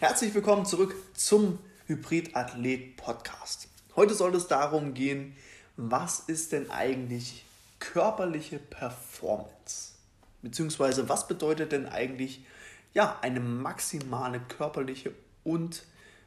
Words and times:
Herzlich 0.00 0.32
willkommen 0.32 0.64
zurück 0.64 0.94
zum 1.14 1.58
Hybrid 1.88 2.36
Athlet 2.36 2.96
Podcast. 2.96 3.66
Heute 3.96 4.14
soll 4.14 4.32
es 4.36 4.46
darum 4.46 4.94
gehen, 4.94 5.34
was 5.76 6.20
ist 6.20 6.52
denn 6.52 6.70
eigentlich 6.70 7.44
körperliche 7.80 8.60
Performance? 8.60 9.94
Beziehungsweise 10.40 11.08
was 11.08 11.26
bedeutet 11.26 11.72
denn 11.72 11.86
eigentlich 11.86 12.46
ja, 12.94 13.18
eine 13.22 13.40
maximale 13.40 14.38
körperliche 14.38 15.12
und 15.42 15.84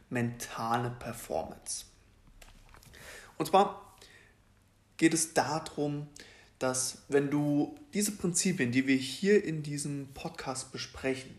mentale 0.09 0.89
Performance? 0.99 1.85
Und 3.37 3.45
zwar 3.45 3.95
geht 4.97 5.13
es 5.13 5.33
darum, 5.33 6.07
dass 6.59 7.03
wenn 7.07 7.31
du 7.31 7.79
diese 7.93 8.11
Prinzipien, 8.11 8.73
die 8.73 8.85
wir 8.85 8.97
hier 8.97 9.41
in 9.45 9.63
diesem 9.63 10.09
Podcast 10.13 10.73
besprechen, 10.73 11.33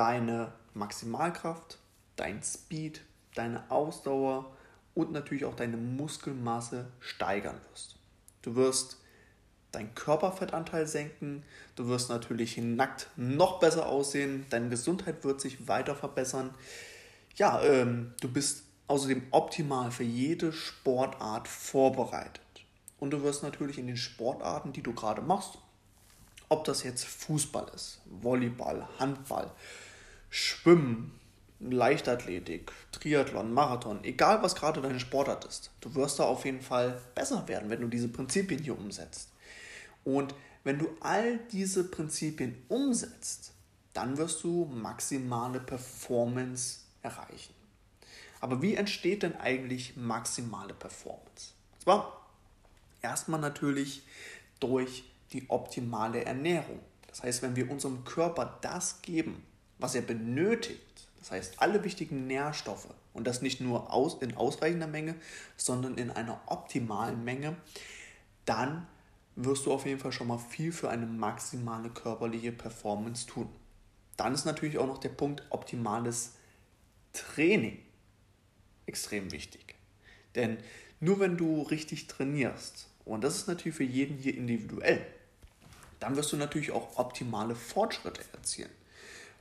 deine 0.00 0.50
Maximalkraft, 0.72 1.76
dein 2.16 2.42
Speed, 2.42 3.02
deine 3.34 3.70
Ausdauer 3.70 4.50
und 4.94 5.12
natürlich 5.12 5.44
auch 5.44 5.54
deine 5.54 5.76
Muskelmasse 5.76 6.86
steigern 7.00 7.60
wirst. 7.68 7.96
Du 8.40 8.56
wirst 8.56 8.96
deinen 9.72 9.94
Körperfettanteil 9.94 10.86
senken, 10.86 11.42
du 11.76 11.86
wirst 11.88 12.08
natürlich 12.08 12.56
nackt 12.56 13.10
noch 13.16 13.60
besser 13.60 13.90
aussehen, 13.90 14.46
deine 14.48 14.70
Gesundheit 14.70 15.22
wird 15.22 15.42
sich 15.42 15.68
weiter 15.68 15.94
verbessern. 15.94 16.54
Ja, 17.36 17.62
ähm, 17.62 18.14
du 18.22 18.32
bist 18.32 18.62
außerdem 18.86 19.24
optimal 19.32 19.90
für 19.90 20.04
jede 20.04 20.54
Sportart 20.54 21.46
vorbereitet. 21.46 22.40
Und 22.98 23.10
du 23.10 23.22
wirst 23.22 23.42
natürlich 23.42 23.76
in 23.76 23.86
den 23.86 23.98
Sportarten, 23.98 24.72
die 24.72 24.82
du 24.82 24.94
gerade 24.94 25.20
machst, 25.20 25.58
ob 26.48 26.64
das 26.64 26.84
jetzt 26.84 27.04
Fußball 27.04 27.70
ist, 27.74 28.00
Volleyball, 28.06 28.88
Handball, 28.98 29.50
Schwimmen, 30.30 31.12
Leichtathletik, 31.60 32.72
Triathlon, 32.92 33.52
Marathon, 33.52 34.02
egal 34.04 34.42
was 34.42 34.54
gerade 34.54 34.80
deine 34.80 35.00
Sportart 35.00 35.44
ist, 35.44 35.70
du 35.80 35.94
wirst 35.94 36.18
da 36.18 36.24
auf 36.24 36.44
jeden 36.44 36.62
Fall 36.62 37.00
besser 37.14 37.46
werden, 37.48 37.68
wenn 37.68 37.82
du 37.82 37.88
diese 37.88 38.08
Prinzipien 38.08 38.62
hier 38.62 38.78
umsetzt. 38.78 39.30
Und 40.04 40.34
wenn 40.64 40.78
du 40.78 40.88
all 41.00 41.38
diese 41.52 41.84
Prinzipien 41.84 42.56
umsetzt, 42.68 43.52
dann 43.92 44.16
wirst 44.16 44.42
du 44.44 44.64
maximale 44.66 45.60
Performance 45.60 46.80
erreichen. 47.02 47.54
Aber 48.40 48.62
wie 48.62 48.74
entsteht 48.74 49.22
denn 49.22 49.36
eigentlich 49.36 49.96
maximale 49.96 50.72
Performance? 50.72 51.52
Und 51.72 51.82
zwar 51.82 52.20
Erstmal 53.02 53.40
natürlich 53.40 54.02
durch 54.58 55.04
die 55.32 55.48
optimale 55.48 56.24
Ernährung. 56.24 56.80
Das 57.08 57.22
heißt, 57.22 57.42
wenn 57.42 57.56
wir 57.56 57.70
unserem 57.70 58.04
Körper 58.04 58.58
das 58.60 59.02
geben, 59.02 59.42
was 59.80 59.94
er 59.94 60.02
benötigt, 60.02 61.08
das 61.18 61.30
heißt 61.30 61.62
alle 61.62 61.84
wichtigen 61.84 62.26
Nährstoffe 62.26 62.88
und 63.12 63.26
das 63.26 63.42
nicht 63.42 63.60
nur 63.60 63.92
aus, 63.92 64.20
in 64.20 64.36
ausreichender 64.36 64.86
Menge, 64.86 65.14
sondern 65.56 65.96
in 65.96 66.10
einer 66.10 66.40
optimalen 66.46 67.24
Menge, 67.24 67.56
dann 68.44 68.86
wirst 69.36 69.66
du 69.66 69.72
auf 69.72 69.86
jeden 69.86 70.00
Fall 70.00 70.12
schon 70.12 70.26
mal 70.26 70.38
viel 70.38 70.72
für 70.72 70.90
eine 70.90 71.06
maximale 71.06 71.90
körperliche 71.90 72.52
Performance 72.52 73.26
tun. 73.26 73.48
Dann 74.16 74.34
ist 74.34 74.44
natürlich 74.44 74.78
auch 74.78 74.86
noch 74.86 74.98
der 74.98 75.08
Punkt 75.10 75.42
optimales 75.50 76.32
Training 77.12 77.78
extrem 78.86 79.32
wichtig. 79.32 79.76
Denn 80.34 80.58
nur 81.00 81.20
wenn 81.20 81.36
du 81.36 81.62
richtig 81.62 82.06
trainierst, 82.06 82.88
und 83.04 83.24
das 83.24 83.36
ist 83.36 83.48
natürlich 83.48 83.76
für 83.76 83.84
jeden 83.84 84.18
hier 84.18 84.36
individuell, 84.36 85.04
dann 85.98 86.16
wirst 86.16 86.32
du 86.32 86.36
natürlich 86.36 86.70
auch 86.70 86.98
optimale 86.98 87.54
Fortschritte 87.54 88.22
erzielen. 88.32 88.70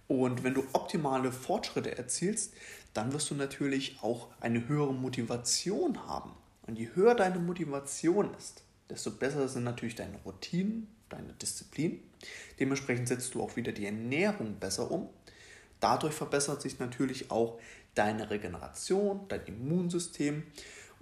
Und 0.10 0.44
wenn 0.44 0.56
du 0.56 0.64
optimale 0.74 1.32
Fortschritte 1.32 1.96
erzielst, 1.96 2.56
dann 2.96 3.14
wirst 3.14 3.30
du 3.30 3.36
natürlich 3.36 4.00
auch 4.02 4.30
eine 4.42 4.68
höhere 4.68 4.94
Motivation 4.94 6.08
haben. 6.08 6.32
Und 6.66 6.80
je 6.80 6.90
höher 6.96 7.14
deine 7.14 7.38
Motivation 7.38 8.34
ist, 8.34 8.64
desto 8.90 9.12
besser 9.12 9.48
sind 9.48 9.66
natürlich 9.66 9.94
deine 9.94 10.18
Routinen, 10.26 10.88
deine 11.10 11.34
Disziplin. 11.34 12.02
Dementsprechend 12.60 13.08
setzt 13.08 13.36
du 13.36 13.44
auch 13.44 13.56
wieder 13.56 13.72
die 13.72 13.86
Ernährung 13.86 14.56
besser 14.56 14.90
um. 14.90 15.10
Dadurch 15.80 16.16
verbessert 16.16 16.64
sich 16.64 16.80
natürlich 16.80 17.30
auch 17.30 17.60
deine 17.94 18.32
Regeneration, 18.32 19.28
dein 19.28 19.46
Immunsystem 19.46 20.44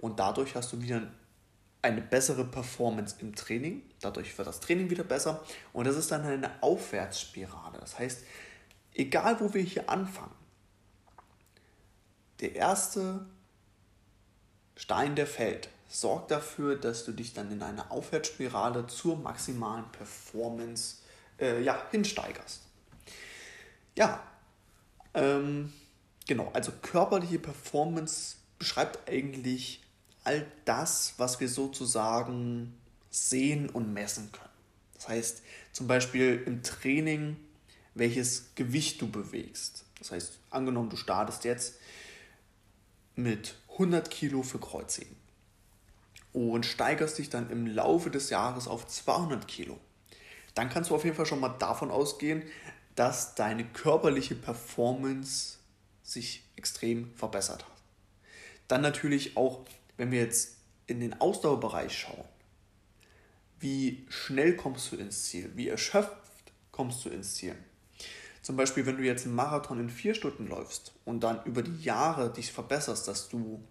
und 0.00 0.20
dadurch 0.20 0.54
hast 0.54 0.70
du 0.74 0.82
wieder 0.82 1.10
eine 1.80 2.02
bessere 2.02 2.44
Performance 2.44 3.16
im 3.20 3.34
Training. 3.34 3.82
Dadurch 4.02 4.36
wird 4.36 4.46
das 4.46 4.60
Training 4.60 4.90
wieder 4.90 5.04
besser. 5.04 5.42
Und 5.72 5.86
das 5.86 5.96
ist 5.96 6.10
dann 6.12 6.24
eine 6.24 6.62
Aufwärtsspirale. 6.62 7.78
Das 7.78 7.98
heißt, 7.98 8.24
egal 8.94 9.40
wo 9.40 9.52
wir 9.54 9.62
hier 9.62 9.88
anfangen, 9.88 10.34
der 12.40 12.54
erste 12.54 13.26
Stein, 14.76 15.16
der 15.16 15.26
fällt, 15.26 15.68
sorgt 15.88 16.30
dafür, 16.30 16.76
dass 16.76 17.04
du 17.04 17.12
dich 17.12 17.32
dann 17.32 17.50
in 17.50 17.62
einer 17.62 17.90
Aufwärtsspirale 17.90 18.86
zur 18.86 19.16
maximalen 19.16 19.90
Performance 19.90 20.98
äh, 21.40 21.62
ja, 21.62 21.82
hinsteigerst. 21.90 22.62
Ja, 23.96 24.22
ähm, 25.14 25.72
genau, 26.26 26.50
also 26.52 26.72
körperliche 26.82 27.38
Performance 27.38 28.36
beschreibt 28.58 29.08
eigentlich 29.08 29.82
all 30.24 30.46
das, 30.64 31.14
was 31.16 31.40
wir 31.40 31.48
sozusagen 31.48 32.78
sehen 33.10 33.70
und 33.70 33.92
messen 33.92 34.30
können. 34.30 34.48
Das 34.94 35.08
heißt 35.08 35.42
zum 35.72 35.86
Beispiel 35.86 36.42
im 36.46 36.62
Training, 36.62 37.36
welches 37.98 38.54
Gewicht 38.54 39.00
du 39.00 39.10
bewegst. 39.10 39.84
Das 39.98 40.10
heißt, 40.12 40.38
angenommen, 40.50 40.90
du 40.90 40.96
startest 40.96 41.44
jetzt 41.44 41.76
mit 43.16 43.56
100 43.72 44.10
Kilo 44.10 44.42
für 44.42 44.58
Kreuzheben 44.58 45.16
und 46.32 46.66
steigerst 46.66 47.18
dich 47.18 47.30
dann 47.30 47.50
im 47.50 47.66
Laufe 47.66 48.10
des 48.10 48.30
Jahres 48.30 48.68
auf 48.68 48.86
200 48.86 49.48
Kilo. 49.48 49.78
Dann 50.54 50.68
kannst 50.68 50.90
du 50.90 50.94
auf 50.94 51.04
jeden 51.04 51.16
Fall 51.16 51.26
schon 51.26 51.40
mal 51.40 51.48
davon 51.48 51.90
ausgehen, 51.90 52.42
dass 52.94 53.34
deine 53.34 53.64
körperliche 53.64 54.34
Performance 54.34 55.58
sich 56.02 56.44
extrem 56.56 57.12
verbessert 57.14 57.64
hat. 57.64 57.72
Dann 58.66 58.82
natürlich 58.82 59.36
auch 59.36 59.64
wenn 59.98 60.12
wir 60.12 60.20
jetzt 60.20 60.56
in 60.86 61.00
den 61.00 61.20
Ausdauerbereich 61.20 61.98
schauen, 61.98 62.24
wie 63.60 64.06
schnell 64.08 64.56
kommst 64.56 64.90
du 64.90 64.96
ins 64.96 65.24
Ziel, 65.24 65.50
wie 65.56 65.68
erschöpft 65.68 66.52
kommst 66.70 67.04
du 67.04 67.10
ins 67.10 67.34
Ziel. 67.34 67.56
Zum 68.48 68.56
Beispiel, 68.56 68.86
wenn 68.86 68.96
du 68.96 69.02
jetzt 69.02 69.26
einen 69.26 69.34
Marathon 69.34 69.78
in 69.78 69.90
vier 69.90 70.14
Stunden 70.14 70.46
läufst 70.46 70.94
und 71.04 71.20
dann 71.20 71.44
über 71.44 71.60
die 71.60 71.82
Jahre 71.82 72.32
dich 72.32 72.50
verbesserst, 72.50 73.06
dass 73.06 73.28
du 73.28 73.62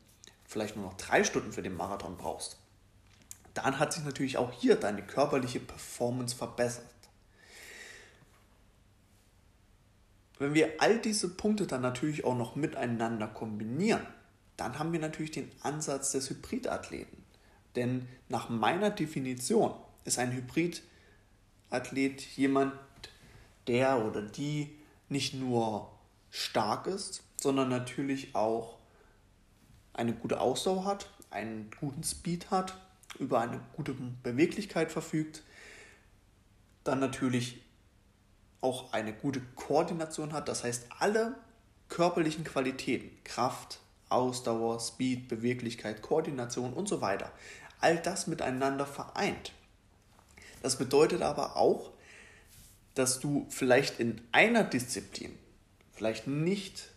vielleicht 0.46 0.76
nur 0.76 0.86
noch 0.86 0.98
drei 0.98 1.24
Stunden 1.24 1.52
für 1.52 1.64
den 1.64 1.76
Marathon 1.76 2.16
brauchst, 2.16 2.60
dann 3.56 3.80
hat 3.80 3.92
sich 3.92 4.04
natürlich 4.04 4.38
auch 4.38 4.52
hier 4.52 4.76
deine 4.76 5.02
körperliche 5.02 5.60
Performance 5.60 6.36
verbessert. 6.36 6.86
Wenn 10.38 10.54
wir 10.54 10.74
all 10.78 11.00
diese 11.00 11.30
Punkte 11.30 11.66
dann 11.66 11.82
natürlich 11.82 12.24
auch 12.24 12.38
noch 12.38 12.56
miteinander 12.56 13.26
kombinieren, 13.28 14.06
dann 14.58 14.78
haben 14.78 14.94
wir 14.94 15.00
natürlich 15.00 15.32
den 15.32 15.52
Ansatz 15.64 16.12
des 16.12 16.30
Hybridathleten. 16.30 17.18
Denn 17.76 18.08
nach 18.30 18.50
meiner 18.50 18.92
Definition 18.92 19.74
ist 20.06 20.20
ein 20.20 20.34
Hybridathlet 20.34 22.22
jemand, 22.36 22.74
der 23.68 24.06
oder 24.06 24.22
die 24.22 24.76
nicht 25.10 25.34
nur 25.34 25.92
stark 26.30 26.88
ist, 26.88 27.24
sondern 27.40 27.70
natürlich 27.70 28.36
auch 28.36 28.78
eine 29.94 30.14
gute 30.14 30.40
Ausdauer 30.40 30.86
hat, 30.86 31.10
einen 31.30 31.70
guten 31.80 32.04
Speed 32.04 32.52
hat, 32.52 32.78
über 33.20 33.40
eine 33.40 33.60
gute 33.76 33.96
Beweglichkeit 34.24 34.92
verfügt, 34.92 35.44
dann 36.84 37.00
natürlich 37.00 37.62
auch 38.62 38.94
eine 38.94 39.14
gute 39.14 39.42
Koordination 39.56 40.34
hat, 40.34 40.48
das 40.48 40.64
heißt 40.64 40.88
alle 41.00 41.36
körperlichen 41.90 42.44
Qualitäten, 42.44 43.12
Kraft, 43.24 43.80
Ausdauer, 44.10 44.80
Speed, 44.80 45.28
Beweglichkeit, 45.28 46.02
Koordination 46.02 46.74
und 46.74 46.88
so 46.88 47.02
weiter. 47.02 47.32
All 47.80 47.98
das 47.98 48.28
miteinander 48.28 48.86
vereint. 48.86 49.54
Das 50.64 50.78
bedeutet 50.78 51.22
aber 51.22 51.56
auch, 51.56 51.92
dass 52.98 53.20
du 53.20 53.46
vielleicht 53.50 54.00
in 54.00 54.22
einer 54.32 54.64
Disziplin 54.64 55.38
vielleicht 55.94 56.28
nicht 56.28 56.90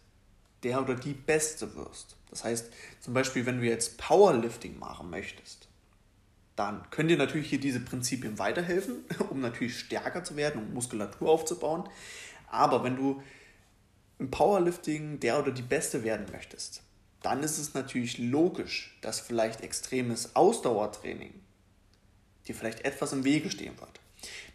der 0.63 0.81
oder 0.81 0.95
die 0.95 1.15
Beste 1.15 1.75
wirst. 1.75 2.17
Das 2.31 2.45
heißt, 2.45 2.73
zum 3.01 3.15
Beispiel, 3.15 3.47
wenn 3.47 3.61
du 3.61 3.67
jetzt 3.67 3.99
Powerlifting 3.99 4.79
machen 4.79 5.11
möchtest, 5.11 5.69
dann 6.57 6.89
können 6.91 7.09
dir 7.09 7.17
natürlich 7.17 7.49
hier 7.49 7.61
diese 7.61 7.81
Prinzipien 7.81 8.39
weiterhelfen, 8.39 9.05
um 9.31 9.41
natürlich 9.41 9.79
stärker 9.79 10.25
zu 10.25 10.37
werden 10.37 10.61
und 10.61 10.75
Muskulatur 10.75 11.31
aufzubauen. 11.31 11.89
Aber 12.49 12.85
wenn 12.85 12.97
du 12.97 13.23
im 14.19 14.31
Powerlifting 14.31 15.21
der 15.21 15.39
oder 15.39 15.51
die 15.51 15.63
Beste 15.63 16.05
werden 16.05 16.27
möchtest, 16.31 16.83
dann 17.23 17.43
ist 17.43 17.59
es 17.59 17.75
natürlich 17.75 18.19
logisch, 18.19 18.99
dass 19.03 19.21
vielleicht 19.21 19.63
extremes 19.63 20.37
Ausdauertraining 20.37 21.35
dir 22.47 22.55
vielleicht 22.55 22.85
etwas 22.85 23.13
im 23.13 23.25
Wege 23.25 23.51
stehen 23.51 23.79
wird. 23.81 24.01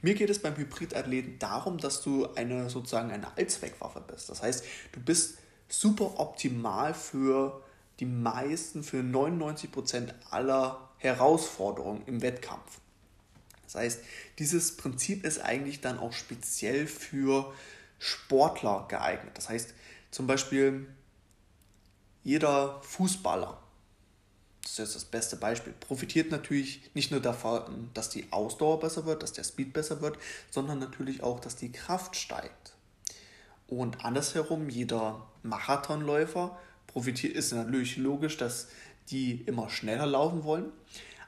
Mir 0.01 0.13
geht 0.13 0.29
es 0.29 0.39
beim 0.39 0.55
Hybridathleten 0.55 1.39
darum, 1.39 1.77
dass 1.77 2.01
du 2.01 2.27
eine 2.35 2.69
sozusagen 2.69 3.11
eine 3.11 3.35
Allzweckwaffe 3.37 4.01
bist. 4.01 4.29
Das 4.29 4.41
heißt, 4.41 4.63
du 4.91 4.99
bist 4.99 5.37
super 5.67 6.19
optimal 6.19 6.93
für 6.93 7.63
die 7.99 8.05
meisten, 8.05 8.83
für 8.83 8.97
99 8.97 9.71
Prozent 9.71 10.13
aller 10.29 10.89
Herausforderungen 10.97 12.03
im 12.05 12.21
Wettkampf. 12.21 12.79
Das 13.63 13.75
heißt, 13.75 13.99
dieses 14.39 14.77
Prinzip 14.77 15.25
ist 15.25 15.39
eigentlich 15.39 15.81
dann 15.81 15.99
auch 15.99 16.13
speziell 16.13 16.87
für 16.87 17.53
Sportler 17.99 18.85
geeignet. 18.89 19.37
Das 19.37 19.49
heißt, 19.49 19.73
zum 20.11 20.27
Beispiel 20.27 20.87
jeder 22.23 22.81
Fußballer, 22.83 23.61
das 24.65 24.73
ist 24.73 24.77
jetzt 24.79 24.95
das 24.95 25.05
beste 25.05 25.35
Beispiel, 25.35 25.73
profitiert 25.79 26.31
natürlich 26.31 26.81
nicht 26.95 27.11
nur 27.11 27.19
davon, 27.19 27.91
dass 27.93 28.09
die 28.09 28.25
Ausdauer 28.31 28.79
besser 28.79 29.05
wird, 29.05 29.21
dass 29.21 29.31
der 29.31 29.43
Speed 29.43 29.73
besser 29.73 30.01
wird, 30.01 30.17
sondern 30.49 30.79
natürlich 30.79 31.21
auch, 31.21 31.39
dass 31.39 31.55
die 31.55 31.71
Kraft 31.71 32.15
steigt. 32.15 32.73
Und 33.67 34.03
andersherum, 34.03 34.69
jeder 34.69 35.27
Marathonläufer 35.43 36.57
profitiert, 36.87 37.35
ist 37.35 37.53
natürlich 37.53 37.97
logisch, 37.97 38.37
dass 38.37 38.67
die 39.09 39.41
immer 39.41 39.69
schneller 39.69 40.07
laufen 40.07 40.43
wollen. 40.43 40.71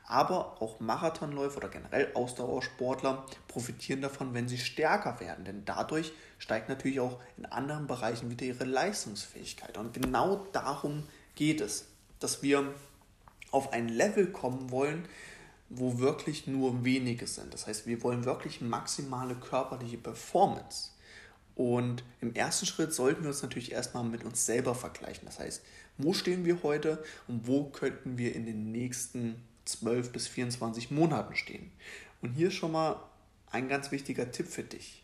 Aber 0.07 0.59
auch 0.61 0.79
Marathonläufer 0.79 1.57
oder 1.57 1.69
generell 1.69 2.11
Ausdauersportler 2.15 3.25
profitieren 3.47 4.01
davon, 4.01 4.33
wenn 4.33 4.47
sie 4.47 4.57
stärker 4.57 5.19
werden. 5.19 5.45
Denn 5.45 5.63
dadurch 5.65 6.11
steigt 6.39 6.69
natürlich 6.69 7.01
auch 7.01 7.19
in 7.37 7.45
anderen 7.45 7.85
Bereichen 7.85 8.31
wieder 8.31 8.45
ihre 8.45 8.63
Leistungsfähigkeit. 8.63 9.77
Und 9.77 9.93
genau 9.93 10.47
darum 10.53 11.03
geht 11.35 11.61
es, 11.61 11.85
dass 12.19 12.41
wir 12.41 12.73
auf 13.51 13.73
ein 13.73 13.89
Level 13.89 14.27
kommen 14.27 14.71
wollen, 14.71 15.07
wo 15.69 15.99
wirklich 15.99 16.47
nur 16.47 16.83
wenige 16.85 17.27
sind. 17.27 17.53
Das 17.53 17.67
heißt, 17.67 17.87
wir 17.87 18.01
wollen 18.03 18.25
wirklich 18.25 18.61
maximale 18.61 19.35
körperliche 19.35 19.97
Performance. 19.97 20.91
Und 21.55 22.03
im 22.21 22.35
ersten 22.35 22.65
Schritt 22.65 22.93
sollten 22.93 23.23
wir 23.23 23.29
uns 23.29 23.41
natürlich 23.41 23.71
erstmal 23.71 24.03
mit 24.03 24.23
uns 24.23 24.45
selber 24.45 24.75
vergleichen. 24.75 25.25
Das 25.25 25.39
heißt, 25.39 25.63
wo 25.97 26.13
stehen 26.13 26.45
wir 26.45 26.61
heute 26.63 27.03
und 27.27 27.47
wo 27.47 27.65
könnten 27.65 28.17
wir 28.17 28.35
in 28.35 28.45
den 28.45 28.71
nächsten 28.71 29.41
12 29.65 30.11
bis 30.11 30.27
24 30.27 30.91
Monaten 30.91 31.35
stehen. 31.35 31.71
Und 32.21 32.33
hier 32.33 32.51
schon 32.51 32.71
mal 32.71 33.01
ein 33.49 33.67
ganz 33.67 33.91
wichtiger 33.91 34.31
Tipp 34.31 34.47
für 34.47 34.63
dich. 34.63 35.03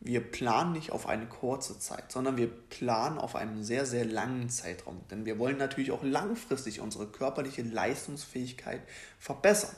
Wir 0.00 0.20
planen 0.20 0.72
nicht 0.72 0.92
auf 0.92 1.08
eine 1.08 1.26
kurze 1.26 1.78
Zeit, 1.78 2.12
sondern 2.12 2.36
wir 2.36 2.48
planen 2.48 3.18
auf 3.18 3.34
einen 3.34 3.64
sehr, 3.64 3.84
sehr 3.84 4.04
langen 4.04 4.48
Zeitraum. 4.48 5.00
Denn 5.10 5.26
wir 5.26 5.38
wollen 5.38 5.58
natürlich 5.58 5.90
auch 5.90 6.04
langfristig 6.04 6.80
unsere 6.80 7.06
körperliche 7.06 7.62
Leistungsfähigkeit 7.62 8.80
verbessern. 9.18 9.74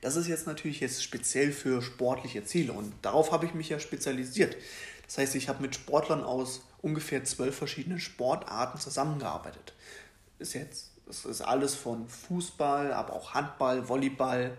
Das 0.00 0.16
ist 0.16 0.28
jetzt 0.28 0.46
natürlich 0.46 0.80
jetzt 0.80 1.02
speziell 1.02 1.52
für 1.52 1.82
sportliche 1.82 2.44
Ziele 2.44 2.72
und 2.72 2.92
darauf 3.02 3.32
habe 3.32 3.46
ich 3.46 3.54
mich 3.54 3.68
ja 3.68 3.80
spezialisiert. 3.80 4.56
Das 5.06 5.18
heißt, 5.18 5.34
ich 5.34 5.48
habe 5.48 5.62
mit 5.62 5.74
Sportlern 5.74 6.22
aus 6.22 6.62
ungefähr 6.82 7.24
zwölf 7.24 7.56
verschiedenen 7.56 7.98
Sportarten 7.98 8.78
zusammengearbeitet. 8.78 9.74
Ist 10.38 10.52
jetzt 10.52 10.92
das 11.08 11.24
ist 11.24 11.40
alles 11.40 11.74
von 11.74 12.06
Fußball, 12.06 12.92
aber 12.92 13.14
auch 13.14 13.32
Handball, 13.32 13.88
Volleyball, 13.88 14.56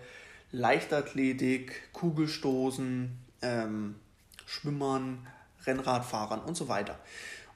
Leichtathletik, 0.51 1.93
Kugelstoßen, 1.93 3.11
ähm, 3.43 3.95
Schwimmern, 4.49 5.27
Rennradfahrern 5.65 6.41
und 6.41 6.55
so 6.55 6.67
weiter. 6.67 6.97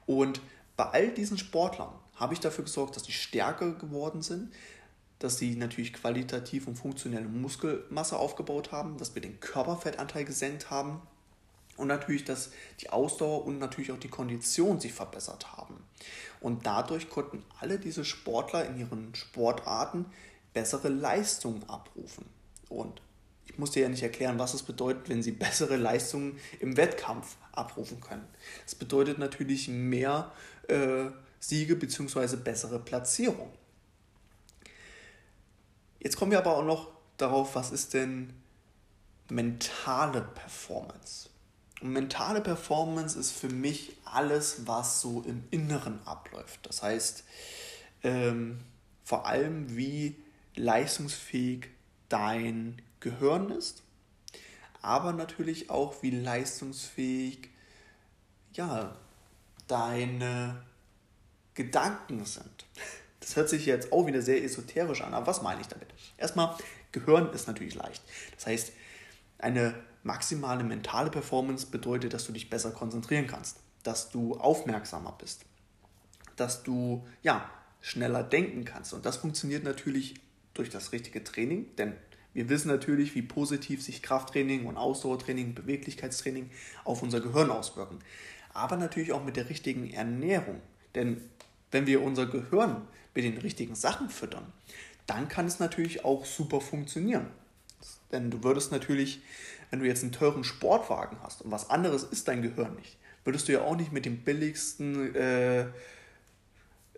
Und 0.06 0.40
bei 0.76 0.84
all 0.84 1.08
diesen 1.10 1.38
Sportlern 1.38 1.92
habe 2.14 2.34
ich 2.34 2.40
dafür 2.40 2.64
gesorgt, 2.64 2.94
dass 2.94 3.02
die 3.02 3.12
stärker 3.12 3.72
geworden 3.72 4.22
sind, 4.22 4.52
dass 5.18 5.38
sie 5.38 5.56
natürlich 5.56 5.92
qualitativ 5.92 6.68
und 6.68 6.76
funktionelle 6.76 7.26
Muskelmasse 7.26 8.16
aufgebaut 8.16 8.72
haben, 8.72 8.96
dass 8.98 9.14
wir 9.14 9.22
den 9.22 9.40
Körperfettanteil 9.40 10.24
gesenkt 10.24 10.70
haben 10.70 11.02
und 11.76 11.88
natürlich, 11.88 12.24
dass 12.24 12.50
die 12.80 12.90
Ausdauer 12.90 13.44
und 13.44 13.58
natürlich 13.58 13.90
auch 13.90 13.98
die 13.98 14.08
Kondition 14.08 14.80
sich 14.80 14.92
verbessert 14.92 15.56
haben. 15.56 15.82
Und 16.40 16.66
dadurch 16.66 17.10
konnten 17.10 17.42
alle 17.58 17.78
diese 17.78 18.04
Sportler 18.04 18.66
in 18.66 18.78
ihren 18.78 19.14
Sportarten 19.14 20.06
bessere 20.52 20.88
Leistungen 20.88 21.68
abrufen. 21.68 22.26
Und 22.68 23.02
ich 23.46 23.58
muss 23.58 23.72
dir 23.72 23.82
ja 23.82 23.88
nicht 23.88 24.02
erklären, 24.02 24.38
was 24.38 24.54
es 24.54 24.62
bedeutet, 24.62 25.08
wenn 25.08 25.22
sie 25.22 25.32
bessere 25.32 25.76
Leistungen 25.76 26.38
im 26.60 26.76
Wettkampf 26.76 27.36
abrufen 27.52 28.00
können. 28.00 28.26
Das 28.64 28.74
bedeutet 28.74 29.18
natürlich 29.18 29.68
mehr 29.68 30.32
äh, 30.68 31.06
Siege 31.38 31.76
bzw. 31.76 32.36
bessere 32.36 32.78
Platzierung. 32.78 33.52
Jetzt 36.00 36.16
kommen 36.16 36.30
wir 36.30 36.38
aber 36.38 36.56
auch 36.56 36.64
noch 36.64 36.88
darauf, 37.16 37.54
was 37.54 37.70
ist 37.70 37.94
denn 37.94 38.32
mentale 39.30 40.22
Performance? 40.22 41.30
Und 41.80 41.92
mentale 41.92 42.40
Performance 42.40 43.18
ist 43.18 43.32
für 43.32 43.48
mich 43.48 43.96
alles, 44.04 44.66
was 44.66 45.00
so 45.00 45.22
im 45.26 45.44
Inneren 45.50 46.00
abläuft. 46.06 46.60
Das 46.66 46.82
heißt, 46.82 47.24
ähm, 48.02 48.60
vor 49.02 49.26
allem, 49.26 49.76
wie 49.76 50.16
leistungsfähig 50.56 51.68
dein 52.08 52.80
Gehirn 53.04 53.50
ist, 53.50 53.82
aber 54.80 55.12
natürlich 55.12 55.68
auch, 55.68 56.02
wie 56.02 56.10
leistungsfähig 56.10 57.50
ja, 58.54 58.96
deine 59.68 60.62
Gedanken 61.52 62.24
sind. 62.24 62.66
Das 63.20 63.36
hört 63.36 63.48
sich 63.50 63.66
jetzt 63.66 63.92
auch 63.92 64.06
wieder 64.06 64.22
sehr 64.22 64.42
esoterisch 64.42 65.02
an, 65.02 65.12
aber 65.12 65.26
was 65.26 65.42
meine 65.42 65.60
ich 65.60 65.66
damit? 65.66 65.88
Erstmal, 66.16 66.56
Gehirn 66.92 67.32
ist 67.32 67.46
natürlich 67.46 67.74
leicht. 67.74 68.02
Das 68.34 68.46
heißt, 68.46 68.72
eine 69.38 69.74
maximale 70.02 70.64
mentale 70.64 71.10
Performance 71.10 71.66
bedeutet, 71.66 72.14
dass 72.14 72.26
du 72.26 72.32
dich 72.32 72.48
besser 72.48 72.70
konzentrieren 72.70 73.26
kannst, 73.26 73.58
dass 73.82 74.10
du 74.10 74.34
aufmerksamer 74.34 75.12
bist, 75.18 75.44
dass 76.36 76.62
du 76.62 77.06
ja 77.22 77.50
schneller 77.82 78.22
denken 78.22 78.64
kannst. 78.64 78.94
Und 78.94 79.04
das 79.04 79.16
funktioniert 79.16 79.64
natürlich 79.64 80.14
durch 80.54 80.70
das 80.70 80.92
richtige 80.92 81.22
Training, 81.22 81.74
denn 81.76 81.94
wir 82.34 82.48
wissen 82.48 82.68
natürlich, 82.68 83.14
wie 83.14 83.22
positiv 83.22 83.82
sich 83.82 84.02
Krafttraining 84.02 84.66
und 84.66 84.76
Ausdauertraining, 84.76 85.54
Beweglichkeitstraining 85.54 86.50
auf 86.84 87.02
unser 87.02 87.20
Gehirn 87.20 87.50
auswirken. 87.50 87.98
Aber 88.52 88.76
natürlich 88.76 89.12
auch 89.12 89.24
mit 89.24 89.36
der 89.36 89.48
richtigen 89.48 89.90
Ernährung. 89.92 90.60
Denn 90.94 91.20
wenn 91.70 91.86
wir 91.86 92.02
unser 92.02 92.26
Gehirn 92.26 92.82
mit 93.14 93.24
den 93.24 93.38
richtigen 93.38 93.74
Sachen 93.74 94.10
füttern, 94.10 94.44
dann 95.06 95.28
kann 95.28 95.46
es 95.46 95.58
natürlich 95.58 96.04
auch 96.04 96.24
super 96.24 96.60
funktionieren. 96.60 97.26
Denn 98.12 98.30
du 98.30 98.42
würdest 98.42 98.72
natürlich 98.72 99.20
wenn 99.74 99.80
du 99.80 99.86
jetzt 99.86 100.04
einen 100.04 100.12
teuren 100.12 100.44
Sportwagen 100.44 101.16
hast 101.24 101.42
und 101.42 101.50
was 101.50 101.68
anderes 101.68 102.04
ist 102.04 102.28
dein 102.28 102.42
Gehirn 102.42 102.76
nicht, 102.76 102.96
würdest 103.24 103.48
du 103.48 103.52
ja 103.52 103.62
auch 103.62 103.74
nicht 103.74 103.90
mit 103.90 104.04
dem 104.04 104.18
billigsten 104.18 105.12
äh, 105.16 105.66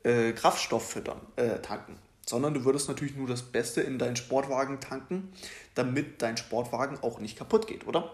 äh, 0.02 0.32
Kraftstoff 0.34 0.90
füttern, 0.90 1.22
äh, 1.36 1.60
tanken, 1.60 1.96
sondern 2.28 2.54
du 2.54 2.64
würdest 2.64 2.88
natürlich 2.88 3.16
nur 3.16 3.28
das 3.28 3.42
Beste 3.42 3.80
in 3.80 3.98
deinen 3.98 4.16
Sportwagen 4.16 4.80
tanken, 4.80 5.32
damit 5.74 6.20
dein 6.22 6.36
Sportwagen 6.36 6.98
auch 7.02 7.20
nicht 7.20 7.38
kaputt 7.38 7.66
geht, 7.66 7.86
oder? 7.86 8.12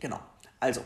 Genau. 0.00 0.20
Also, 0.60 0.82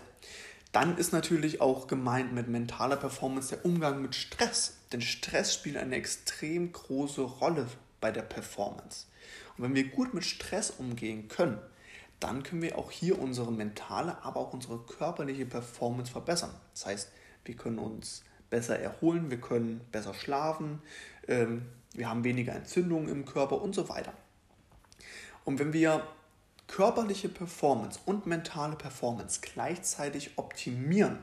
dann 0.72 0.96
ist 0.96 1.12
natürlich 1.12 1.60
auch 1.60 1.86
gemeint 1.86 2.32
mit 2.32 2.48
mentaler 2.48 2.96
Performance 2.96 3.48
der 3.48 3.64
Umgang 3.64 4.02
mit 4.02 4.14
Stress. 4.14 4.76
Denn 4.92 5.00
Stress 5.00 5.54
spielt 5.54 5.76
eine 5.76 5.96
extrem 5.96 6.72
große 6.72 7.22
Rolle 7.22 7.66
bei 8.00 8.10
der 8.10 8.22
Performance. 8.22 9.06
Und 9.56 9.64
wenn 9.64 9.74
wir 9.74 9.88
gut 9.88 10.14
mit 10.14 10.24
Stress 10.24 10.70
umgehen 10.70 11.28
können, 11.28 11.58
dann 12.20 12.42
können 12.42 12.62
wir 12.62 12.78
auch 12.78 12.90
hier 12.90 13.18
unsere 13.18 13.52
mentale, 13.52 14.22
aber 14.22 14.40
auch 14.40 14.52
unsere 14.52 14.78
körperliche 14.78 15.46
Performance 15.46 16.12
verbessern. 16.12 16.54
Das 16.74 16.86
heißt, 16.86 17.12
wir 17.44 17.56
können 17.56 17.78
uns 17.78 18.22
besser 18.50 18.78
erholen, 18.78 19.30
wir 19.30 19.40
können 19.40 19.80
besser 19.92 20.14
schlafen, 20.14 20.80
ähm, 21.28 21.66
wir 21.94 22.08
haben 22.08 22.24
weniger 22.24 22.54
Entzündungen 22.54 23.08
im 23.08 23.24
Körper 23.24 23.60
und 23.60 23.74
so 23.74 23.88
weiter. 23.88 24.12
Und 25.44 25.58
wenn 25.58 25.72
wir 25.72 26.06
körperliche 26.66 27.28
Performance 27.28 27.98
und 28.04 28.26
mentale 28.26 28.76
Performance 28.76 29.40
gleichzeitig 29.40 30.32
optimieren, 30.36 31.18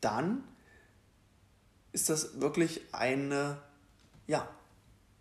dann 0.00 0.44
ist 1.92 2.08
das 2.08 2.40
wirklich 2.40 2.80
eine 2.92 3.58
ja, 4.26 4.48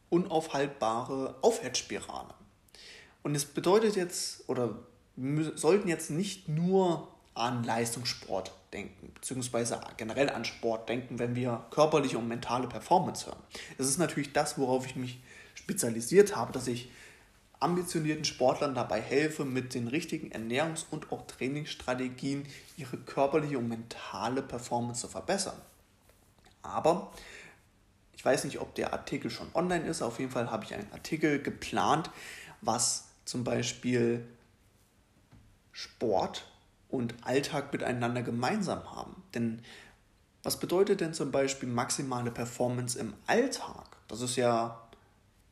unaufhaltbare 0.10 1.36
Aufwärtsspirale. 1.42 2.34
Und 3.24 3.36
es 3.36 3.46
bedeutet 3.46 3.96
jetzt, 3.96 4.48
oder 4.48 4.80
sollten 5.56 5.88
jetzt 5.88 6.10
nicht 6.10 6.50
nur 6.50 7.08
an 7.34 7.64
Leistungssport 7.64 8.52
denken, 8.74 9.12
beziehungsweise 9.14 9.80
generell 9.98 10.30
an 10.30 10.46
Sport 10.46 10.90
denken, 10.90 11.20
wenn 11.20 11.36
wir 11.36 11.66
körperliche 11.70 12.18
und 12.18 12.28
mentale 12.28 12.68
Performance 12.68 13.28
hören. 13.28 13.40
Es 13.78 13.88
ist 13.88 13.98
natürlich 13.98 14.34
das, 14.34 14.58
worauf 14.58 14.86
ich 14.86 14.96
mich 14.96 15.22
spezialisiert 15.54 16.36
habe, 16.36 16.52
dass 16.52 16.68
ich 16.68 16.90
ambitionierten 17.60 18.26
Sportlern 18.26 18.76
dabei 18.76 19.00
helfe, 19.00 19.46
mit 19.46 19.74
den 19.74 19.88
richtigen 19.88 20.32
Ernährungs- 20.32 20.86
und 20.92 21.12
auch 21.12 21.26
Trainingsstrategien 21.28 22.46
ihre 22.78 22.98
körperliche 22.98 23.58
und 23.58 23.70
mentale 23.70 24.42
Performance 24.42 25.02
zu 25.02 25.08
verbessern. 25.08 25.60
Aber 26.62 27.12
ich 28.16 28.26
weiß 28.26 28.44
nicht, 28.46 28.60
ob 28.60 28.76
der 28.76 28.94
Artikel 28.94 29.32
schon 29.32 29.48
online 29.54 29.86
ist. 29.86 30.02
Auf 30.02 30.20
jeden 30.20 30.32
Fall 30.32 30.52
habe 30.52 30.66
ich 30.66 30.74
einen 30.74 30.92
Artikel 30.92 31.42
geplant, 31.42 32.10
was 32.62 33.06
zum 33.26 33.44
Beispiel 33.44 34.26
Sport 35.72 36.46
und 36.94 37.16
Alltag 37.24 37.74
miteinander 37.74 38.22
gemeinsam 38.22 38.84
haben. 38.96 39.24
Denn 39.34 39.62
was 40.44 40.60
bedeutet 40.60 41.02
denn 41.02 41.14
zum 41.14 41.32
Beispiel 41.32 41.68
maximale 41.68 42.30
Performance 42.30 43.00
im 43.00 43.14
Alltag? 43.26 43.98
Das 44.08 44.22
ist 44.22 44.36
ja 44.36 44.80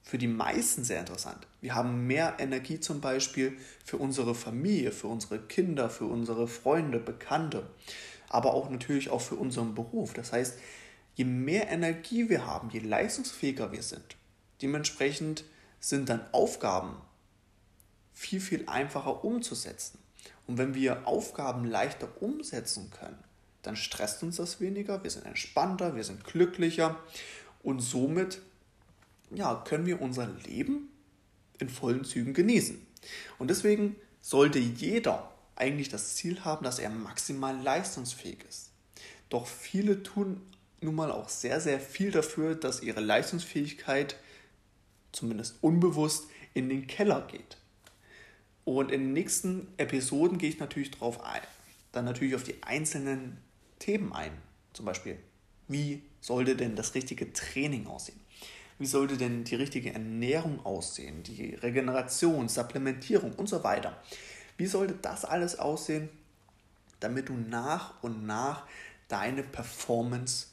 für 0.03 0.19
die 0.19 0.27
meisten 0.27 0.83
sehr 0.83 0.99
interessant. 0.99 1.47
Wir 1.59 1.73
haben 1.73 2.05
mehr 2.05 2.35
Energie 2.37 2.79
zum 2.79 3.01
Beispiel 3.01 3.57
für 3.83 3.97
unsere 3.97 4.35
Familie, 4.35 4.91
für 4.91 5.07
unsere 5.07 5.39
Kinder, 5.39 5.89
für 5.89 6.05
unsere 6.05 6.47
Freunde, 6.47 6.99
Bekannte, 6.99 7.67
aber 8.29 8.53
auch 8.53 8.69
natürlich 8.69 9.09
auch 9.09 9.21
für 9.21 9.35
unseren 9.35 9.73
Beruf. 9.73 10.13
Das 10.13 10.33
heißt, 10.33 10.59
je 11.15 11.25
mehr 11.25 11.69
Energie 11.69 12.29
wir 12.29 12.45
haben, 12.45 12.69
je 12.69 12.79
leistungsfähiger 12.79 13.71
wir 13.71 13.81
sind, 13.81 14.15
dementsprechend 14.61 15.43
sind 15.79 16.09
dann 16.09 16.21
Aufgaben 16.31 16.97
viel, 18.13 18.41
viel 18.41 18.67
einfacher 18.67 19.23
umzusetzen. 19.23 19.97
Und 20.47 20.57
wenn 20.57 20.73
wir 20.73 21.07
Aufgaben 21.07 21.65
leichter 21.65 22.07
umsetzen 22.21 22.91
können, 22.91 23.17
dann 23.61 23.75
stresst 23.75 24.23
uns 24.23 24.37
das 24.37 24.59
weniger, 24.59 25.03
wir 25.03 25.11
sind 25.11 25.25
entspannter, 25.25 25.95
wir 25.95 26.03
sind 26.03 26.23
glücklicher 26.23 26.97
und 27.63 27.79
somit 27.79 28.41
ja, 29.33 29.55
können 29.67 29.85
wir 29.85 30.01
unser 30.01 30.27
Leben 30.27 30.89
in 31.59 31.69
vollen 31.69 32.03
Zügen 32.03 32.33
genießen. 32.33 32.85
Und 33.37 33.49
deswegen 33.49 33.95
sollte 34.21 34.59
jeder 34.59 35.31
eigentlich 35.55 35.89
das 35.89 36.15
Ziel 36.15 36.43
haben, 36.43 36.63
dass 36.63 36.79
er 36.79 36.89
maximal 36.89 37.57
leistungsfähig 37.61 38.43
ist. 38.49 38.71
Doch 39.29 39.47
viele 39.47 40.03
tun 40.03 40.41
nun 40.81 40.95
mal 40.95 41.11
auch 41.11 41.29
sehr, 41.29 41.61
sehr 41.61 41.79
viel 41.79 42.11
dafür, 42.11 42.55
dass 42.55 42.81
ihre 42.81 43.01
Leistungsfähigkeit 43.01 44.17
zumindest 45.11 45.57
unbewusst 45.61 46.25
in 46.53 46.69
den 46.69 46.87
Keller 46.87 47.27
geht. 47.29 47.57
Und 48.65 48.91
in 48.91 49.01
den 49.01 49.13
nächsten 49.13 49.67
Episoden 49.77 50.37
gehe 50.37 50.49
ich 50.49 50.59
natürlich 50.59 50.91
darauf 50.91 51.23
ein. 51.23 51.41
Dann 51.91 52.05
natürlich 52.05 52.35
auf 52.35 52.43
die 52.43 52.61
einzelnen 52.61 53.37
Themen 53.79 54.13
ein. 54.13 54.31
Zum 54.73 54.85
Beispiel, 54.85 55.17
wie 55.67 56.01
sollte 56.21 56.55
denn 56.55 56.75
das 56.75 56.93
richtige 56.93 57.33
Training 57.33 57.87
aussehen? 57.87 58.19
Wie 58.77 58.85
sollte 58.85 59.17
denn 59.17 59.43
die 59.43 59.55
richtige 59.55 59.93
Ernährung 59.93 60.65
aussehen? 60.65 61.23
Die 61.23 61.55
Regeneration, 61.55 62.49
Supplementierung 62.49 63.33
und 63.33 63.47
so 63.47 63.63
weiter. 63.63 64.01
Wie 64.57 64.65
sollte 64.65 64.95
das 64.95 65.25
alles 65.25 65.59
aussehen, 65.59 66.09
damit 66.99 67.29
du 67.29 67.33
nach 67.33 68.01
und 68.03 68.25
nach 68.25 68.65
deine 69.07 69.43
Performance 69.43 70.47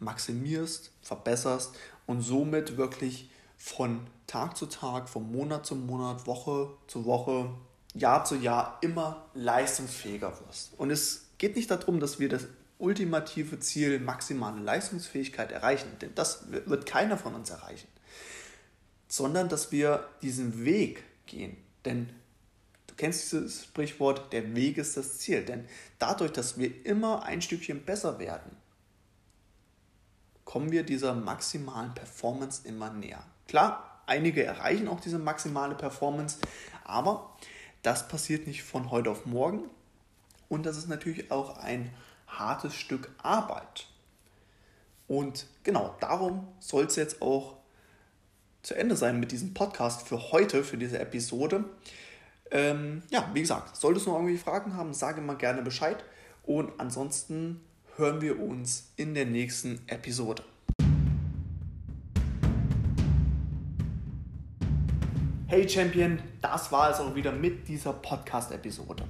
maximierst, 0.00 0.90
verbesserst 1.02 1.74
und 2.06 2.20
somit 2.20 2.76
wirklich 2.76 3.30
von 3.64 4.06
Tag 4.26 4.58
zu 4.58 4.66
Tag, 4.66 5.08
von 5.08 5.32
Monat 5.32 5.64
zu 5.64 5.74
Monat, 5.74 6.26
Woche 6.26 6.68
zu 6.86 7.06
Woche, 7.06 7.48
Jahr 7.94 8.22
zu 8.26 8.36
Jahr 8.36 8.76
immer 8.82 9.24
leistungsfähiger 9.32 10.38
wirst. 10.40 10.74
Und 10.76 10.90
es 10.90 11.30
geht 11.38 11.56
nicht 11.56 11.70
darum, 11.70 11.98
dass 11.98 12.20
wir 12.20 12.28
das 12.28 12.46
ultimative 12.76 13.58
Ziel 13.60 14.00
maximale 14.00 14.60
Leistungsfähigkeit 14.60 15.50
erreichen, 15.50 15.88
denn 16.02 16.14
das 16.14 16.50
wird 16.50 16.84
keiner 16.84 17.16
von 17.16 17.34
uns 17.34 17.48
erreichen, 17.48 17.88
sondern 19.08 19.48
dass 19.48 19.72
wir 19.72 20.08
diesen 20.20 20.66
Weg 20.66 21.02
gehen. 21.24 21.56
Denn 21.86 22.10
du 22.86 22.94
kennst 22.96 23.32
dieses 23.32 23.64
Sprichwort, 23.64 24.30
der 24.34 24.54
Weg 24.54 24.76
ist 24.76 24.98
das 24.98 25.20
Ziel. 25.20 25.42
Denn 25.42 25.66
dadurch, 25.98 26.32
dass 26.32 26.58
wir 26.58 26.84
immer 26.84 27.22
ein 27.22 27.40
Stückchen 27.40 27.82
besser 27.82 28.18
werden, 28.18 28.54
kommen 30.44 30.70
wir 30.70 30.82
dieser 30.82 31.14
maximalen 31.14 31.94
Performance 31.94 32.68
immer 32.68 32.90
näher. 32.90 33.24
Klar, 33.48 34.00
einige 34.06 34.44
erreichen 34.44 34.88
auch 34.88 35.00
diese 35.00 35.18
maximale 35.18 35.74
Performance, 35.74 36.38
aber 36.84 37.36
das 37.82 38.08
passiert 38.08 38.46
nicht 38.46 38.62
von 38.62 38.90
heute 38.90 39.10
auf 39.10 39.26
morgen 39.26 39.70
und 40.48 40.66
das 40.66 40.76
ist 40.76 40.88
natürlich 40.88 41.30
auch 41.30 41.58
ein 41.58 41.90
hartes 42.26 42.74
Stück 42.74 43.10
Arbeit. 43.22 43.86
Und 45.06 45.46
genau 45.62 45.94
darum 46.00 46.48
soll 46.60 46.84
es 46.84 46.96
jetzt 46.96 47.20
auch 47.20 47.56
zu 48.62 48.74
Ende 48.74 48.96
sein 48.96 49.20
mit 49.20 49.32
diesem 49.32 49.52
Podcast 49.52 50.08
für 50.08 50.32
heute, 50.32 50.64
für 50.64 50.78
diese 50.78 50.98
Episode. 50.98 51.64
Ähm, 52.50 53.02
ja, 53.10 53.30
wie 53.34 53.40
gesagt, 53.40 53.76
solltest 53.76 54.06
du 54.06 54.10
noch 54.10 54.16
irgendwelche 54.16 54.42
Fragen 54.42 54.76
haben, 54.76 54.94
sage 54.94 55.20
mal 55.20 55.36
gerne 55.36 55.62
Bescheid. 55.62 56.02
Und 56.44 56.72
ansonsten 56.78 57.60
hören 57.96 58.20
wir 58.20 58.40
uns 58.40 58.92
in 58.96 59.14
der 59.14 59.26
nächsten 59.26 59.82
Episode. 59.86 60.42
Hey 65.54 65.68
Champion, 65.68 66.18
das 66.40 66.72
war 66.72 66.90
es 66.90 66.98
auch 66.98 67.14
wieder 67.14 67.30
mit 67.30 67.68
dieser 67.68 67.92
Podcast-Episode. 67.92 69.04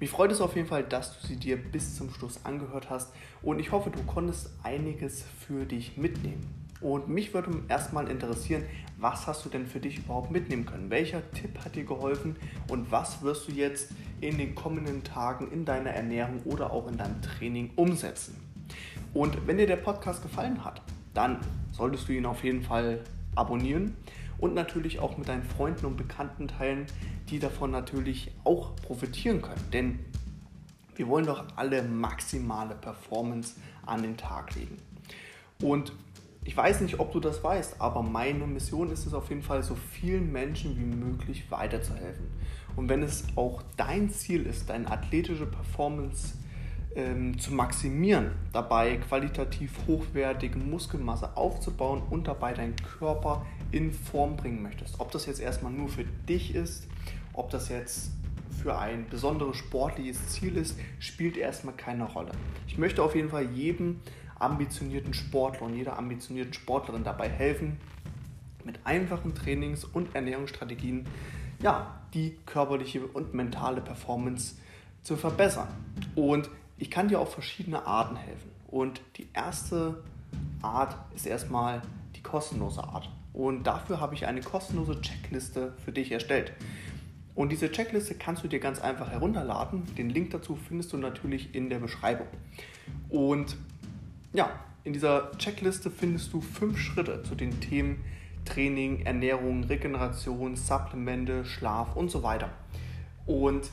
Mich 0.00 0.10
freut 0.10 0.32
es 0.32 0.40
auf 0.40 0.56
jeden 0.56 0.66
Fall, 0.66 0.82
dass 0.82 1.16
du 1.16 1.28
sie 1.28 1.36
dir 1.36 1.56
bis 1.56 1.96
zum 1.96 2.12
Schluss 2.12 2.40
angehört 2.44 2.90
hast 2.90 3.12
und 3.42 3.60
ich 3.60 3.70
hoffe, 3.70 3.90
du 3.90 4.02
konntest 4.02 4.50
einiges 4.64 5.24
für 5.46 5.64
dich 5.64 5.96
mitnehmen. 5.96 6.52
Und 6.80 7.08
mich 7.08 7.32
würde 7.32 7.62
erstmal 7.68 8.10
interessieren, 8.10 8.64
was 8.98 9.28
hast 9.28 9.44
du 9.44 9.50
denn 9.50 9.68
für 9.68 9.78
dich 9.78 9.98
überhaupt 9.98 10.32
mitnehmen 10.32 10.66
können? 10.66 10.90
Welcher 10.90 11.22
Tipp 11.30 11.56
hat 11.64 11.76
dir 11.76 11.84
geholfen 11.84 12.34
und 12.66 12.90
was 12.90 13.22
wirst 13.22 13.46
du 13.46 13.52
jetzt 13.52 13.92
in 14.20 14.38
den 14.38 14.56
kommenden 14.56 15.04
Tagen 15.04 15.52
in 15.52 15.64
deiner 15.64 15.90
Ernährung 15.90 16.40
oder 16.44 16.72
auch 16.72 16.88
in 16.88 16.96
deinem 16.96 17.22
Training 17.22 17.70
umsetzen? 17.76 18.36
Und 19.14 19.46
wenn 19.46 19.58
dir 19.58 19.68
der 19.68 19.76
Podcast 19.76 20.24
gefallen 20.24 20.64
hat, 20.64 20.82
dann 21.14 21.38
solltest 21.70 22.08
du 22.08 22.14
ihn 22.14 22.26
auf 22.26 22.42
jeden 22.42 22.64
Fall 22.64 23.04
abonnieren 23.36 23.96
und 24.42 24.54
natürlich 24.54 24.98
auch 24.98 25.16
mit 25.18 25.28
deinen 25.28 25.44
Freunden 25.44 25.86
und 25.86 25.96
Bekannten 25.96 26.48
teilen, 26.48 26.86
die 27.30 27.38
davon 27.38 27.70
natürlich 27.70 28.32
auch 28.42 28.74
profitieren 28.74 29.40
können. 29.40 29.70
Denn 29.72 30.00
wir 30.96 31.06
wollen 31.06 31.26
doch 31.26 31.44
alle 31.54 31.80
maximale 31.84 32.74
Performance 32.74 33.54
an 33.86 34.02
den 34.02 34.16
Tag 34.16 34.56
legen. 34.56 34.78
Und 35.62 35.92
ich 36.42 36.56
weiß 36.56 36.80
nicht, 36.80 36.98
ob 36.98 37.12
du 37.12 37.20
das 37.20 37.44
weißt, 37.44 37.80
aber 37.80 38.02
meine 38.02 38.44
Mission 38.48 38.90
ist 38.90 39.06
es 39.06 39.14
auf 39.14 39.28
jeden 39.28 39.42
Fall, 39.42 39.62
so 39.62 39.76
vielen 39.76 40.32
Menschen 40.32 40.76
wie 40.76 40.96
möglich 40.96 41.48
weiterzuhelfen. 41.50 42.26
Und 42.74 42.88
wenn 42.88 43.04
es 43.04 43.24
auch 43.36 43.62
dein 43.76 44.10
Ziel 44.10 44.46
ist, 44.46 44.68
deine 44.68 44.90
athletische 44.90 45.46
Performance 45.46 46.34
ähm, 46.96 47.38
zu 47.38 47.52
maximieren, 47.52 48.32
dabei 48.52 48.96
qualitativ 48.96 49.72
hochwertige 49.86 50.58
Muskelmasse 50.58 51.36
aufzubauen 51.36 52.02
und 52.10 52.28
dabei 52.28 52.52
deinen 52.52 52.76
Körper 52.76 53.46
in 53.70 53.92
Form 53.92 54.36
bringen 54.36 54.62
möchtest. 54.62 55.00
Ob 55.00 55.10
das 55.10 55.26
jetzt 55.26 55.40
erstmal 55.40 55.72
nur 55.72 55.88
für 55.88 56.04
dich 56.28 56.54
ist, 56.54 56.86
ob 57.32 57.50
das 57.50 57.68
jetzt 57.68 58.10
für 58.62 58.78
ein 58.78 59.06
besonderes 59.08 59.56
sportliches 59.56 60.28
Ziel 60.28 60.56
ist, 60.56 60.78
spielt 60.98 61.36
erstmal 61.36 61.74
keine 61.74 62.04
Rolle. 62.04 62.32
Ich 62.66 62.78
möchte 62.78 63.02
auf 63.02 63.14
jeden 63.14 63.30
Fall 63.30 63.50
jedem 63.50 64.00
ambitionierten 64.38 65.14
Sportler 65.14 65.66
und 65.66 65.74
jeder 65.74 65.98
ambitionierten 65.98 66.52
Sportlerin 66.52 67.04
dabei 67.04 67.28
helfen, 67.28 67.78
mit 68.64 68.78
einfachen 68.84 69.34
Trainings- 69.34 69.84
und 69.84 70.14
Ernährungsstrategien 70.14 71.06
ja, 71.62 72.00
die 72.12 72.36
körperliche 72.44 73.06
und 73.06 73.34
mentale 73.34 73.80
Performance 73.80 74.56
zu 75.02 75.16
verbessern. 75.16 75.68
Und 76.14 76.50
ich 76.82 76.90
kann 76.90 77.06
dir 77.06 77.20
auf 77.20 77.32
verschiedene 77.32 77.86
Arten 77.86 78.16
helfen. 78.16 78.50
Und 78.66 79.02
die 79.16 79.28
erste 79.32 80.02
Art 80.62 80.96
ist 81.14 81.26
erstmal 81.26 81.80
die 82.16 82.22
kostenlose 82.24 82.82
Art. 82.82 83.08
Und 83.32 83.62
dafür 83.68 84.00
habe 84.00 84.16
ich 84.16 84.26
eine 84.26 84.40
kostenlose 84.40 85.00
Checkliste 85.00 85.74
für 85.84 85.92
dich 85.92 86.10
erstellt. 86.10 86.52
Und 87.36 87.52
diese 87.52 87.70
Checkliste 87.70 88.16
kannst 88.16 88.42
du 88.42 88.48
dir 88.48 88.58
ganz 88.58 88.80
einfach 88.80 89.12
herunterladen. 89.12 89.94
Den 89.94 90.10
Link 90.10 90.32
dazu 90.32 90.56
findest 90.56 90.92
du 90.92 90.96
natürlich 90.96 91.54
in 91.54 91.70
der 91.70 91.78
Beschreibung. 91.78 92.26
Und 93.08 93.56
ja, 94.32 94.50
in 94.82 94.92
dieser 94.92 95.30
Checkliste 95.38 95.88
findest 95.88 96.32
du 96.32 96.40
fünf 96.40 96.78
Schritte 96.78 97.22
zu 97.22 97.36
den 97.36 97.60
Themen 97.60 98.02
Training, 98.44 99.06
Ernährung, 99.06 99.62
Regeneration, 99.62 100.56
Supplemente, 100.56 101.44
Schlaf 101.44 101.94
und 101.94 102.10
so 102.10 102.24
weiter. 102.24 102.50
Und 103.24 103.70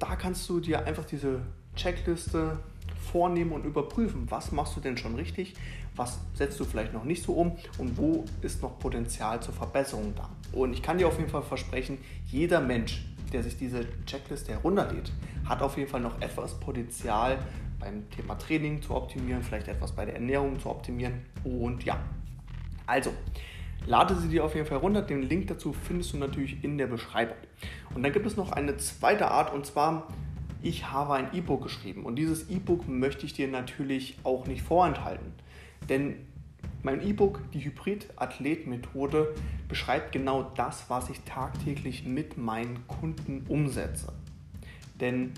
da 0.00 0.16
kannst 0.16 0.48
du 0.48 0.58
dir 0.58 0.84
einfach 0.86 1.04
diese 1.04 1.42
Checkliste 1.78 2.58
vornehmen 3.10 3.52
und 3.52 3.64
überprüfen, 3.64 4.26
was 4.28 4.52
machst 4.52 4.76
du 4.76 4.80
denn 4.80 4.96
schon 4.96 5.14
richtig, 5.14 5.54
was 5.96 6.18
setzt 6.34 6.60
du 6.60 6.64
vielleicht 6.64 6.92
noch 6.92 7.04
nicht 7.04 7.22
so 7.22 7.32
um 7.32 7.52
und 7.78 7.96
wo 7.96 8.24
ist 8.42 8.62
noch 8.62 8.78
Potenzial 8.78 9.40
zur 9.40 9.54
Verbesserung 9.54 10.14
da. 10.14 10.28
Und 10.52 10.72
ich 10.72 10.82
kann 10.82 10.98
dir 10.98 11.08
auf 11.08 11.18
jeden 11.18 11.30
Fall 11.30 11.42
versprechen, 11.42 11.98
jeder 12.26 12.60
Mensch, 12.60 13.04
der 13.32 13.42
sich 13.42 13.56
diese 13.56 13.86
Checkliste 14.04 14.52
herunterlädt, 14.52 15.12
hat 15.48 15.62
auf 15.62 15.76
jeden 15.78 15.88
Fall 15.88 16.00
noch 16.00 16.20
etwas 16.20 16.58
Potenzial 16.60 17.38
beim 17.78 18.08
Thema 18.10 18.34
Training 18.34 18.82
zu 18.82 18.94
optimieren, 18.94 19.42
vielleicht 19.42 19.68
etwas 19.68 19.92
bei 19.92 20.04
der 20.04 20.14
Ernährung 20.14 20.58
zu 20.58 20.68
optimieren 20.68 21.22
und 21.44 21.84
ja. 21.84 21.98
Also, 22.86 23.12
lade 23.86 24.16
sie 24.16 24.28
dir 24.28 24.44
auf 24.44 24.54
jeden 24.54 24.66
Fall 24.66 24.78
runter. 24.78 25.02
Den 25.02 25.22
Link 25.22 25.48
dazu 25.48 25.72
findest 25.72 26.12
du 26.12 26.16
natürlich 26.16 26.62
in 26.64 26.78
der 26.78 26.86
Beschreibung. 26.86 27.36
Und 27.94 28.02
dann 28.02 28.12
gibt 28.12 28.26
es 28.26 28.36
noch 28.36 28.52
eine 28.52 28.76
zweite 28.76 29.30
Art 29.30 29.52
und 29.52 29.66
zwar 29.66 30.08
ich 30.62 30.90
habe 30.90 31.14
ein 31.14 31.34
E-Book 31.34 31.62
geschrieben 31.62 32.04
und 32.04 32.16
dieses 32.16 32.48
E-Book 32.50 32.88
möchte 32.88 33.26
ich 33.26 33.32
dir 33.32 33.48
natürlich 33.48 34.18
auch 34.24 34.46
nicht 34.46 34.62
vorenthalten. 34.62 35.32
Denn 35.88 36.16
Mein 36.82 37.06
E-Book, 37.06 37.40
die 37.52 37.64
Hybrid-Athlet-Methode, 37.64 39.34
beschreibt 39.68 40.12
genau 40.12 40.44
das, 40.54 40.88
was 40.88 41.10
ich 41.10 41.20
tagtäglich 41.22 42.04
mit 42.04 42.38
meinen 42.38 42.86
Kunden 42.86 43.44
umsetze. 43.48 44.12
Denn 45.00 45.32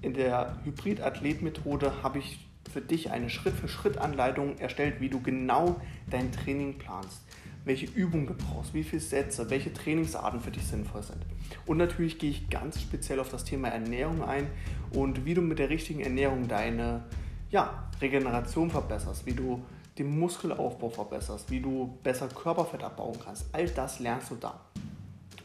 in 0.00 0.14
der 0.14 0.56
Hybrid-Athlet-Methode 0.64 2.02
habe 2.02 2.20
ich 2.20 2.38
für 2.72 2.80
dich 2.80 3.10
eine 3.10 3.30
Schritt-für-Schritt-Anleitung 3.30 4.58
erstellt, 4.58 5.00
wie 5.00 5.08
du 5.08 5.20
genau 5.20 5.80
dein 6.08 6.30
Training 6.30 6.78
planst, 6.78 7.22
welche 7.64 7.86
Übungen 7.86 8.26
du 8.26 8.34
brauchst, 8.34 8.74
wie 8.74 8.84
viele 8.84 9.00
Sätze, 9.00 9.48
welche 9.50 9.72
Trainingsarten 9.72 10.40
für 10.40 10.50
dich 10.50 10.66
sinnvoll 10.66 11.02
sind. 11.02 11.18
Und 11.66 11.78
natürlich 11.78 12.18
gehe 12.18 12.30
ich 12.30 12.50
ganz 12.50 12.80
speziell 12.80 13.20
auf 13.20 13.30
das 13.30 13.44
Thema 13.44 13.68
Ernährung 13.68 14.22
ein 14.22 14.46
und 14.92 15.24
wie 15.24 15.34
du 15.34 15.40
mit 15.40 15.58
der 15.58 15.70
richtigen 15.70 16.00
Ernährung 16.00 16.46
deine 16.46 17.04
ja, 17.50 17.88
Regeneration 18.00 18.70
verbesserst, 18.70 19.26
wie 19.26 19.32
du 19.32 19.62
den 19.98 20.18
Muskelaufbau 20.18 20.90
verbesserst, 20.90 21.50
wie 21.50 21.60
du 21.60 21.98
besser 22.02 22.28
Körperfett 22.28 22.82
abbauen 22.82 23.18
kannst. 23.24 23.46
All 23.52 23.68
das 23.68 24.00
lernst 24.00 24.30
du 24.30 24.36
da. 24.36 24.60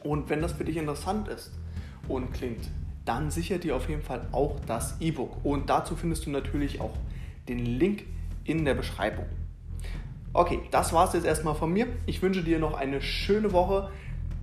Und 0.03 0.29
wenn 0.29 0.41
das 0.41 0.53
für 0.53 0.65
dich 0.65 0.77
interessant 0.77 1.27
ist 1.27 1.51
und 2.07 2.33
klingt, 2.33 2.69
dann 3.05 3.31
sicher 3.31 3.57
dir 3.57 3.75
auf 3.75 3.89
jeden 3.89 4.01
Fall 4.01 4.27
auch 4.31 4.59
das 4.65 4.99
E-Book. 4.99 5.43
Und 5.43 5.69
dazu 5.69 5.95
findest 5.95 6.25
du 6.25 6.31
natürlich 6.31 6.81
auch 6.81 6.95
den 7.47 7.59
Link 7.59 8.05
in 8.43 8.65
der 8.65 8.73
Beschreibung. 8.73 9.25
Okay, 10.33 10.61
das 10.69 10.93
war 10.93 11.07
es 11.07 11.13
jetzt 11.13 11.25
erstmal 11.25 11.55
von 11.55 11.73
mir. 11.73 11.87
Ich 12.05 12.21
wünsche 12.21 12.43
dir 12.43 12.59
noch 12.59 12.77
eine 12.77 13.01
schöne 13.01 13.51
Woche. 13.51 13.89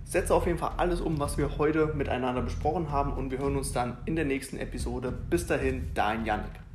Setze 0.03 0.33
auf 0.33 0.45
jeden 0.45 0.57
Fall 0.57 0.71
alles 0.77 1.01
um, 1.01 1.19
was 1.19 1.37
wir 1.37 1.57
heute 1.57 1.87
miteinander 1.95 2.41
besprochen 2.41 2.91
haben 2.91 3.13
und 3.13 3.31
wir 3.31 3.39
hören 3.39 3.55
uns 3.55 3.71
dann 3.73 3.97
in 4.05 4.15
der 4.15 4.25
nächsten 4.25 4.57
Episode. 4.57 5.13
Bis 5.29 5.47
dahin, 5.47 5.91
dein 5.93 6.25
Yannick. 6.25 6.66